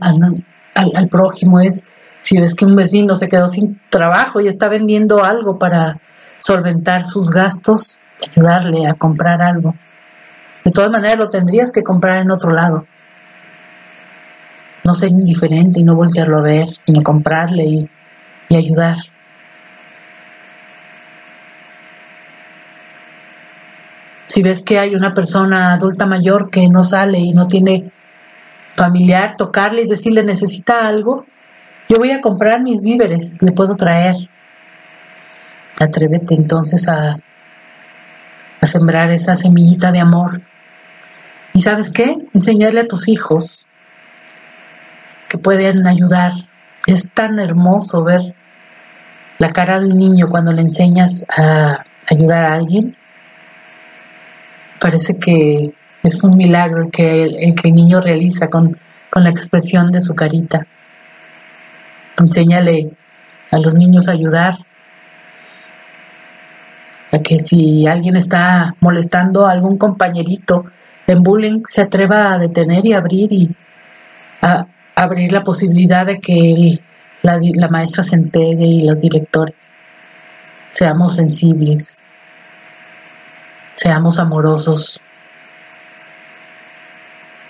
[0.00, 1.86] al, al prójimo es
[2.20, 6.00] si ves que un vecino se quedó sin trabajo y está vendiendo algo para
[6.42, 9.74] solventar sus gastos, ayudarle a comprar algo.
[10.64, 12.86] De todas maneras lo tendrías que comprar en otro lado.
[14.84, 17.90] No ser indiferente y no voltearlo a ver, sino comprarle y,
[18.48, 18.96] y ayudar.
[24.24, 27.92] Si ves que hay una persona adulta mayor que no sale y no tiene
[28.74, 31.26] familiar, tocarle y decirle necesita algo,
[31.88, 34.16] yo voy a comprar mis víveres, le puedo traer.
[35.82, 37.16] Atrévete entonces a,
[38.62, 40.40] sembrar esa semillita de amor.
[41.52, 42.16] ¿Y sabes qué?
[42.32, 43.66] Enseñarle a tus hijos
[45.28, 46.30] que pueden ayudar.
[46.86, 48.36] Es tan hermoso ver
[49.38, 52.96] la cara de un niño cuando le enseñas a ayudar a alguien.
[54.78, 55.74] Parece que
[56.04, 58.78] es un milagro el que el, que el niño realiza con,
[59.10, 60.64] con la expresión de su carita.
[62.20, 62.92] Enséñale
[63.50, 64.54] a los niños a ayudar,
[67.12, 70.64] a que si alguien está molestando a algún compañerito
[71.06, 73.54] en bullying, se atreva a detener y abrir y
[74.40, 76.80] a abrir la posibilidad de que
[77.20, 79.74] la, la maestra se entere y los directores.
[80.70, 82.02] Seamos sensibles,
[83.74, 85.00] seamos amorosos,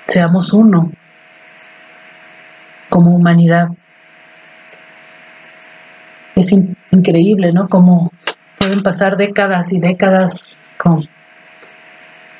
[0.06, 0.90] seamos uno
[2.88, 3.68] como humanidad.
[6.34, 6.50] Es
[6.90, 7.68] increíble, ¿no?
[7.68, 8.10] Como
[8.62, 11.04] pueden pasar décadas y décadas con,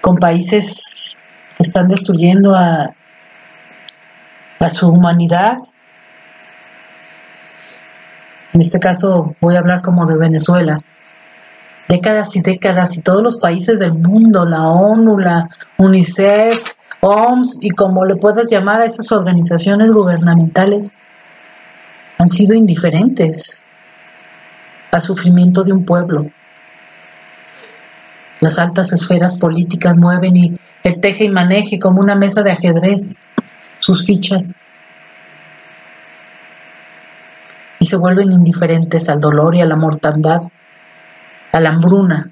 [0.00, 1.24] con países
[1.56, 2.94] que están destruyendo a,
[4.60, 5.58] a su humanidad.
[8.52, 10.78] En este caso voy a hablar como de Venezuela.
[11.88, 15.48] Décadas y décadas y todos los países del mundo, la ONU, la
[15.78, 20.94] UNICEF, OMS y como le puedas llamar a esas organizaciones gubernamentales,
[22.18, 23.66] han sido indiferentes
[24.92, 26.26] al sufrimiento de un pueblo.
[28.40, 30.52] Las altas esferas políticas mueven y
[30.84, 33.24] el teje y maneje como una mesa de ajedrez
[33.78, 34.64] sus fichas
[37.80, 40.42] y se vuelven indiferentes al dolor y a la mortandad,
[41.52, 42.30] a la hambruna.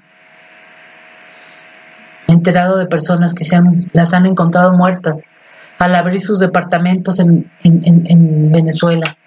[2.27, 5.33] He enterado de personas que se han, las han encontrado muertas
[5.79, 9.17] al abrir sus departamentos en, en Venezuela.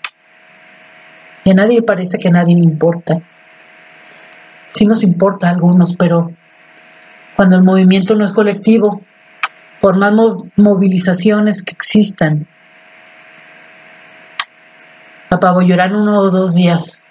[1.44, 3.20] Y a nadie parece que a nadie le importa.
[4.72, 6.32] Sí nos importa a algunos, pero
[7.36, 9.02] cuando el movimiento no es colectivo,
[9.80, 10.12] por más
[10.56, 12.46] movilizaciones que existan,
[15.62, 17.06] llorar uno o dos días,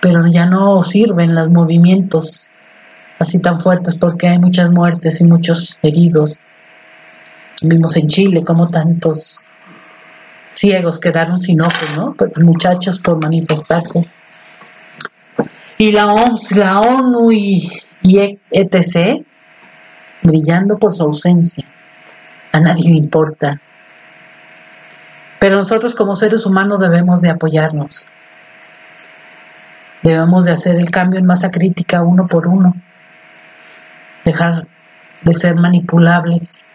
[0.00, 2.50] pero ya no sirven los movimientos
[3.18, 6.40] así tan fuertes porque hay muchas muertes y muchos heridos.
[7.62, 9.44] Vimos en Chile como tantos
[10.50, 12.14] ciegos quedaron sin ojos, ¿no?
[12.36, 14.06] Muchachos por manifestarse.
[15.78, 17.70] Y la OMS, la ONU y,
[18.50, 19.24] etc.
[20.22, 21.64] brillando por su ausencia.
[22.52, 23.60] A nadie le importa.
[25.38, 28.10] Pero nosotros como seres humanos debemos de apoyarnos.
[30.02, 32.74] Debemos de hacer el cambio en masa crítica uno por uno.
[34.24, 34.66] dejar
[35.22, 36.66] de ser manipulables.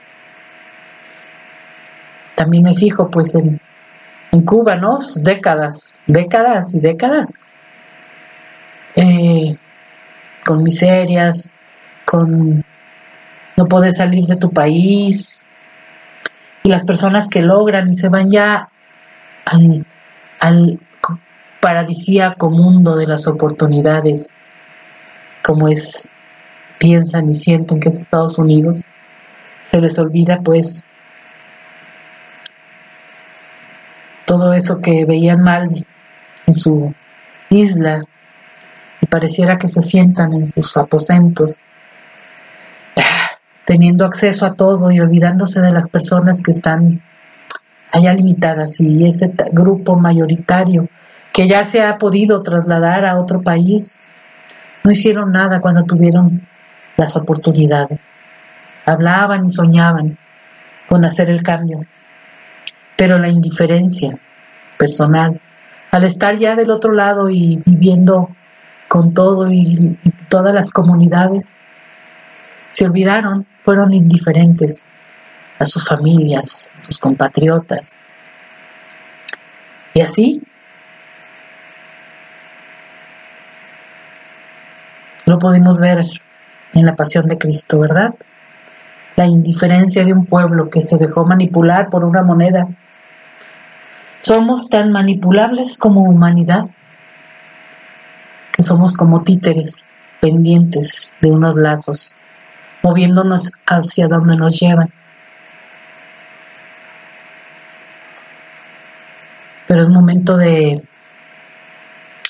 [2.35, 3.61] También me fijo pues en,
[4.35, 4.99] en Cuba, ¿no?
[5.21, 7.51] Décadas, décadas y décadas.
[8.95, 9.55] Eh,
[10.45, 11.49] con miserias,
[12.05, 12.63] con
[13.55, 15.45] no poder salir de tu país.
[16.63, 18.69] Y las personas que logran y se van ya
[19.45, 19.85] al,
[20.39, 20.79] al
[21.61, 24.33] paradisíaco mundo de las oportunidades,
[25.43, 26.09] como es,
[26.77, 28.83] piensan y sienten que es Estados Unidos,
[29.63, 30.83] se les olvida pues
[34.25, 35.85] todo eso que veían mal
[36.47, 36.93] en su
[37.49, 38.01] isla
[39.01, 41.67] y pareciera que se sientan en sus aposentos
[43.65, 47.01] teniendo acceso a todo y olvidándose de las personas que están
[47.91, 50.89] allá limitadas y ese grupo mayoritario
[51.35, 53.99] que ya se ha podido trasladar a otro país,
[54.85, 56.47] no hicieron nada cuando tuvieron
[56.95, 58.15] las oportunidades.
[58.85, 60.17] Hablaban y soñaban
[60.87, 61.81] con hacer el cambio,
[62.95, 64.17] pero la indiferencia
[64.77, 65.41] personal,
[65.91, 68.29] al estar ya del otro lado y viviendo
[68.87, 69.97] con todo y,
[70.29, 71.55] todas las comunidades,
[72.71, 74.89] se olvidaron, fueron indiferentes
[75.59, 78.01] a sus familias, a sus compatriotas.
[79.93, 80.41] Y así
[85.25, 86.03] lo pudimos ver
[86.73, 88.13] en la pasión de Cristo, ¿verdad?
[89.15, 92.67] La indiferencia de un pueblo que se dejó manipular por una moneda.
[94.25, 96.65] Somos tan manipulables como humanidad,
[98.53, 99.87] que somos como títeres
[100.19, 102.17] pendientes de unos lazos
[102.81, 104.89] moviéndonos hacia donde nos llevan.
[109.67, 110.81] Pero es momento de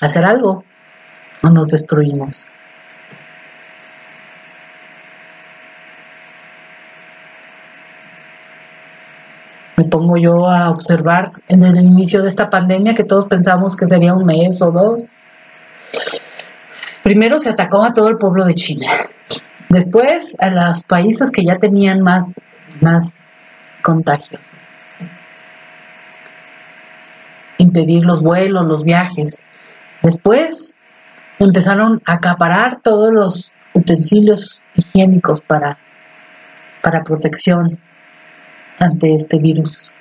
[0.02, 0.66] hacer algo
[1.44, 2.52] o nos destruimos.
[9.96, 14.14] Pongo yo a observar en el inicio de esta pandemia que todos pensamos que sería
[14.14, 15.14] un mes o dos.
[17.02, 18.88] Primero se atacó a todo el pueblo de China.
[19.70, 22.42] Después a los países que ya tenían más,
[22.82, 23.24] más
[23.82, 24.44] contagios.
[27.58, 29.46] Impedir los vuelos, los viajes.
[30.04, 30.78] Después
[31.40, 35.78] empezaron a acaparar todos los utensilios higiénicos para,
[36.82, 37.80] para protección
[38.80, 39.94] ante este virus.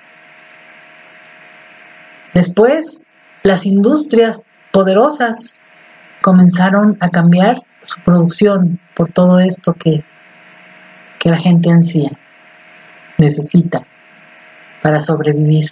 [2.33, 3.07] Después,
[3.43, 5.61] las industrias poderosas
[6.21, 10.03] comenzaron a cambiar su producción por todo esto que,
[11.19, 12.11] que la gente ansía,
[13.19, 13.85] necesita
[14.83, 15.71] para sobrevivir.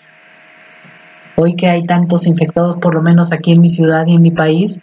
[1.36, 4.30] Hoy que hay tantos infectados, por lo menos aquí en mi ciudad y en mi
[4.30, 4.82] país,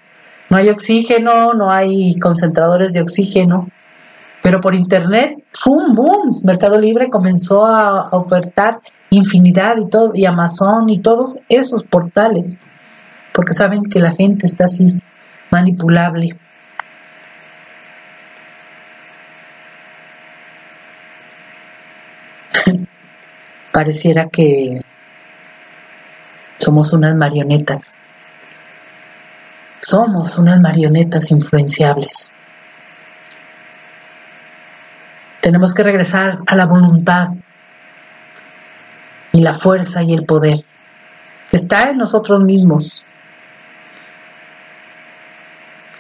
[0.49, 3.70] no hay oxígeno, no hay concentradores de oxígeno,
[4.49, 5.93] pero por internet, ¡fum!
[5.93, 6.41] ¡boom!
[6.43, 8.79] Mercado Libre comenzó a ofertar
[9.11, 12.57] infinidad y todo, y Amazon y todos esos portales,
[13.31, 14.99] porque saben que la gente está así,
[15.51, 16.29] manipulable.
[23.71, 24.81] pareciera que
[26.57, 27.97] somos unas marionetas.
[29.79, 32.31] Somos unas marionetas influenciables.
[35.49, 37.29] Tenemos que regresar a la voluntad
[39.31, 40.59] y la fuerza y el poder.
[41.51, 43.03] Está en nosotros mismos.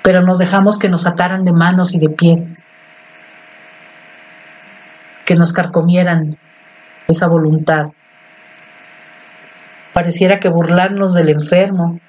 [0.03, 2.61] Pero nos dejamos que nos ataran de manos y de pies,
[5.25, 6.37] que nos carcomieran
[7.07, 7.87] esa voluntad.
[9.95, 11.99] Pareciera que burlarnos del enfermo.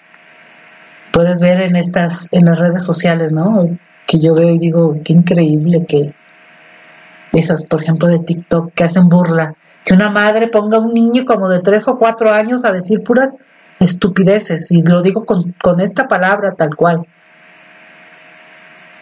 [1.10, 3.78] Puedes ver en estas, en las redes sociales, ¿no?
[4.06, 6.19] Que yo veo y digo, qué increíble que
[7.32, 9.54] esas, por ejemplo, de TikTok, que hacen burla,
[9.84, 13.02] que una madre ponga a un niño como de tres o cuatro años a decir
[13.02, 13.36] puras
[13.78, 17.06] estupideces, y lo digo con, con esta palabra tal cual,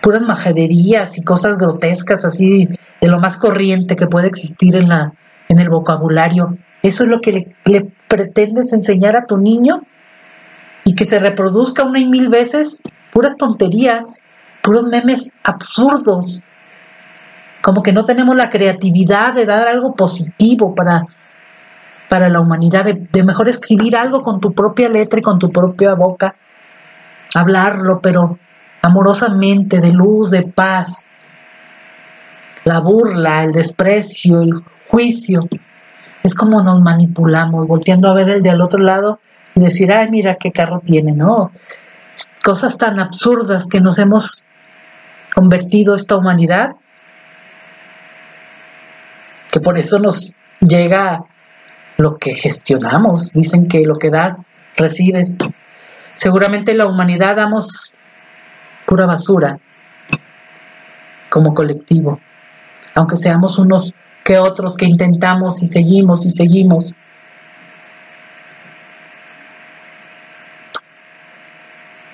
[0.00, 2.68] puras majaderías y cosas grotescas así
[3.00, 5.12] de lo más corriente que puede existir en la,
[5.48, 6.56] en el vocabulario.
[6.82, 9.82] Eso es lo que le, pretendes enseñar a tu niño
[10.84, 14.22] y que se reproduzca una y mil veces puras tonterías,
[14.62, 16.42] puros memes absurdos.
[17.68, 21.04] Como que no tenemos la creatividad de dar algo positivo para,
[22.08, 25.52] para la humanidad, de, de mejor escribir algo con tu propia letra y con tu
[25.52, 26.34] propia boca,
[27.34, 28.38] hablarlo, pero
[28.80, 31.04] amorosamente, de luz, de paz.
[32.64, 34.54] La burla, el desprecio, el
[34.88, 35.46] juicio.
[36.22, 39.20] Es como nos manipulamos, volteando a ver el de al otro lado
[39.54, 41.52] y decir, ay, mira qué carro tiene, ¿no?
[42.42, 44.46] Cosas tan absurdas que nos hemos
[45.34, 46.70] convertido esta humanidad
[49.50, 51.24] que por eso nos llega
[51.96, 53.32] lo que gestionamos.
[53.32, 54.44] Dicen que lo que das,
[54.76, 55.38] recibes.
[56.14, 57.94] Seguramente la humanidad damos
[58.86, 59.58] pura basura
[61.28, 62.20] como colectivo,
[62.94, 63.92] aunque seamos unos
[64.24, 66.94] que otros que intentamos y seguimos y seguimos.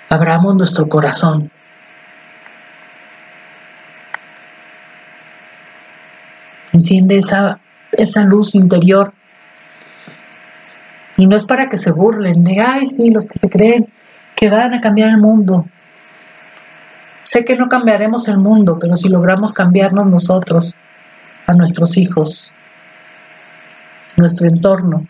[0.09, 1.51] Abramos nuestro corazón.
[6.74, 7.60] Enciende esa,
[7.92, 9.14] esa luz interior.
[11.16, 13.88] Y no es para que se burlen de, ay, sí, los que se creen
[14.34, 15.66] que van a cambiar el mundo.
[17.22, 20.74] Sé que no cambiaremos el mundo, pero si logramos cambiarnos nosotros,
[21.46, 22.52] a nuestros hijos,
[24.16, 25.06] nuestro entorno,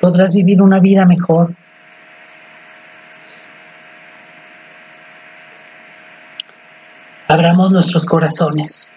[0.00, 1.54] podrás vivir una vida mejor.
[7.26, 8.92] Abramos nuestros corazones.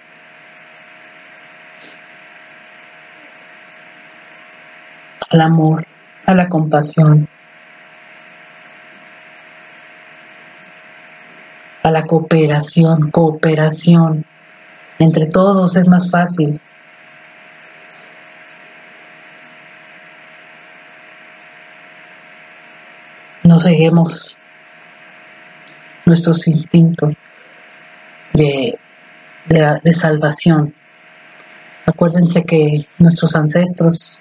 [5.38, 5.86] Al amor,
[6.26, 7.28] a la compasión,
[11.84, 14.26] a la cooperación, cooperación.
[15.00, 16.60] Entre todos es más fácil.
[23.44, 24.38] No seguimos
[26.06, 27.14] nuestros instintos
[28.34, 28.80] de,
[29.46, 30.74] de, de salvación.
[31.86, 34.20] Acuérdense que nuestros ancestros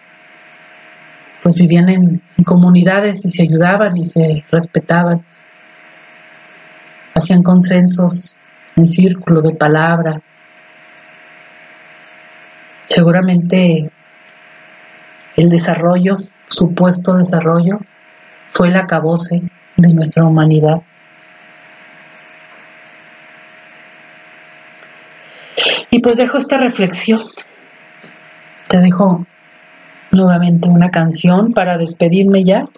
[1.47, 5.25] pues vivían en, comunidades y se ayudaban y se respetaban.
[7.15, 8.37] Hacían consensos
[8.75, 10.21] en círculo de palabra.
[12.87, 13.93] Seguramente
[15.37, 16.17] el desarrollo,
[16.49, 17.79] supuesto desarrollo,
[18.49, 19.41] fue el acabose
[19.77, 20.83] de nuestra humanidad.
[25.93, 27.21] Y pues dejo esta reflexión.
[28.67, 29.25] Te dejo
[30.11, 32.69] nuevamente una canción para despedirme ya.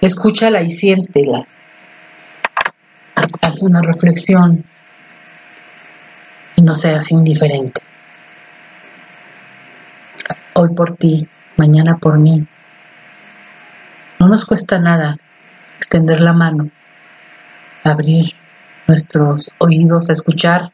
[0.00, 1.46] Escúchala y siéntela.
[3.40, 4.64] Haz una reflexión
[6.56, 7.80] y no seas indiferente.
[10.54, 12.46] Hoy por ti, mañana por mí.
[14.18, 15.16] No nos cuesta nada
[15.76, 16.70] extender la mano,
[17.84, 18.32] abrir
[18.88, 20.72] nuestros oídos a escuchar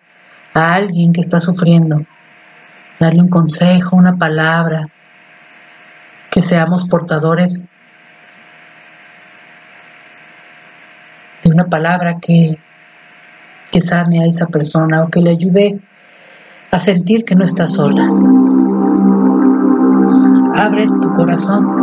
[0.54, 2.06] a alguien que está sufriendo
[3.02, 4.86] darle un consejo, una palabra,
[6.30, 7.70] que seamos portadores
[11.42, 12.56] de una palabra que,
[13.72, 15.80] que sane a esa persona o que le ayude
[16.70, 18.04] a sentir que no está sola.
[20.54, 21.82] Abre tu corazón,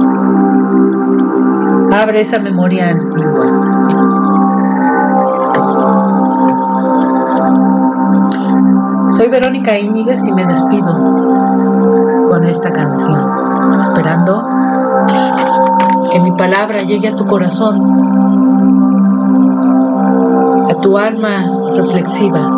[1.92, 3.79] abre esa memoria antigua.
[9.20, 10.98] Soy Verónica Íñiguez y me despido
[12.30, 13.20] con esta canción,
[13.78, 14.48] esperando
[16.10, 17.76] que mi palabra llegue a tu corazón,
[20.70, 22.50] a tu alma reflexiva.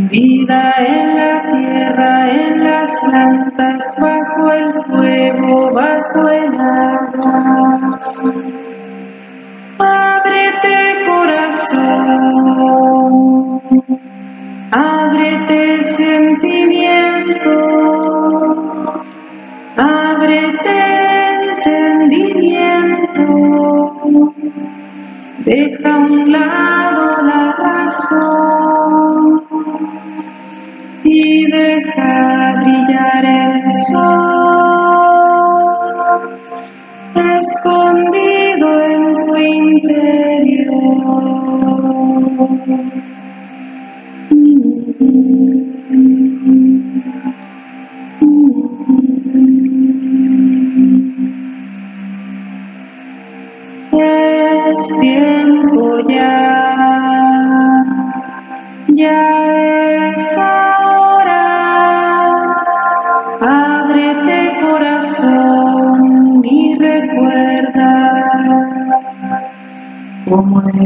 [0.00, 8.00] Escondida en la tierra, en las plantas, bajo el fuego, bajo el agua.
[9.78, 11.82] Ábrete corazón,
[14.70, 17.52] ábrete sentimiento,
[19.76, 20.78] ábrete
[21.58, 23.22] entendimiento,
[25.44, 28.49] deja a un lado la razón
[33.90, 34.29] el sol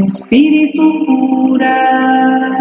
[0.05, 2.51] espíritu cura,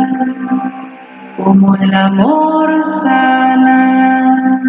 [1.37, 4.61] como el amor sana,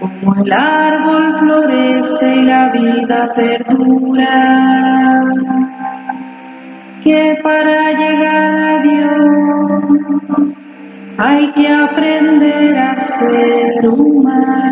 [0.00, 5.24] como el árbol florece y la vida perdura,
[7.02, 10.54] que para llegar a Dios
[11.18, 14.63] hay que aprender a ser humano.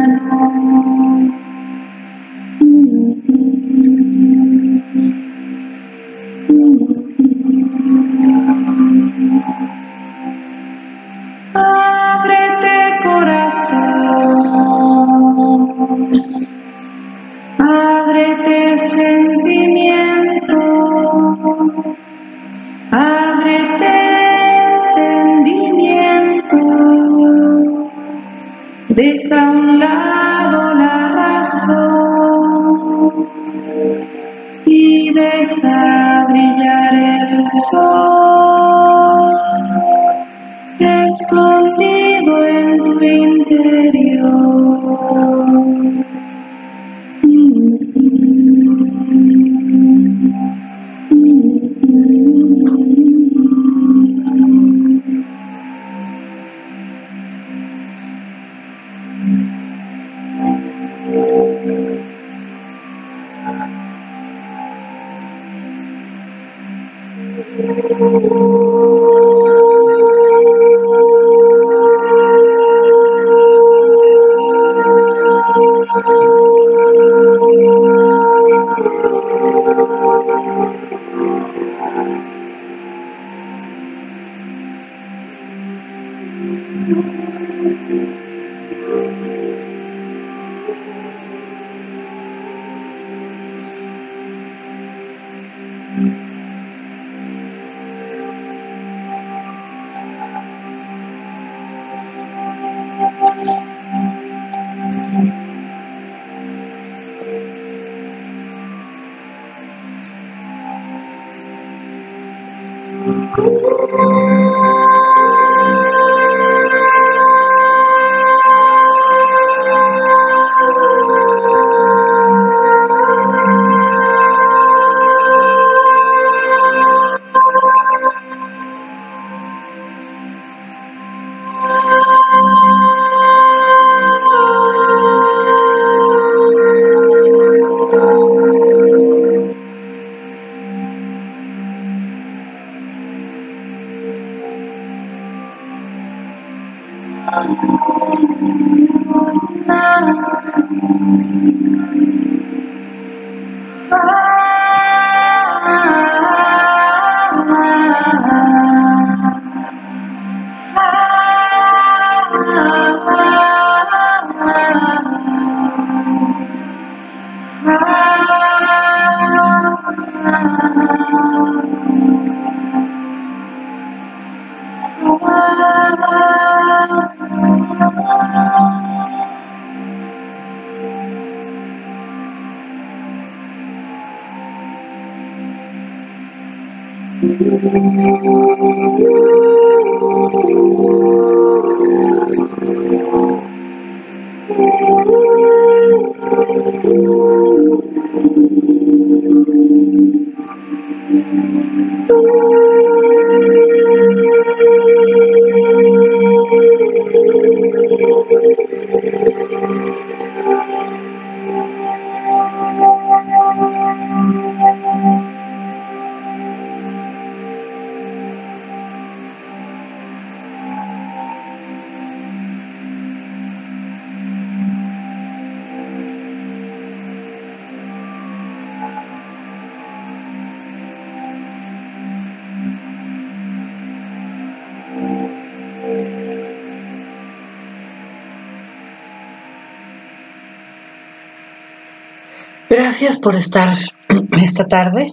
[243.02, 243.76] Gracias por estar
[244.40, 245.12] esta tarde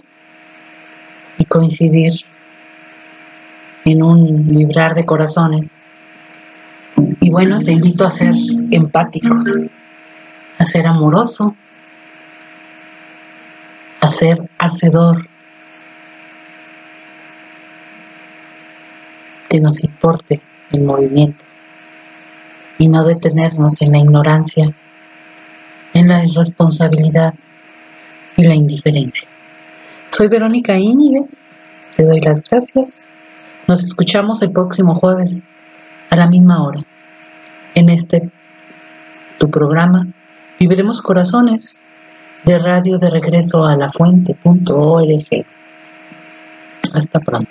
[1.38, 2.12] y coincidir
[3.84, 5.72] en un vibrar de corazones.
[7.20, 8.32] Y bueno, te invito a ser
[8.70, 9.34] empático,
[10.56, 11.56] a ser amoroso,
[14.00, 15.26] a ser hacedor,
[19.48, 21.44] que nos importe el movimiento
[22.78, 24.72] y no detenernos en la ignorancia,
[25.92, 27.34] en la irresponsabilidad
[28.40, 29.28] y la indiferencia.
[30.10, 31.38] Soy Verónica Íñiguez
[31.96, 33.02] te doy las gracias.
[33.68, 35.44] Nos escuchamos el próximo jueves
[36.08, 36.82] a la misma hora.
[37.74, 38.30] En este
[39.38, 40.06] tu programa
[40.58, 41.84] Viviremos Corazones
[42.44, 45.46] de Radio de Regreso a la Fuente.org.
[46.94, 47.50] Hasta pronto.